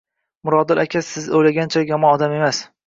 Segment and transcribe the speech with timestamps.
[0.49, 2.67] Mirodil aka siz o`ylaganchalik yomon odam emas